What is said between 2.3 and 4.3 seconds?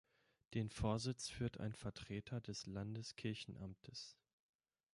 des Landeskirchenamtes.